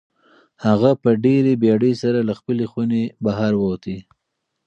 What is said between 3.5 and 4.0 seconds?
ووت.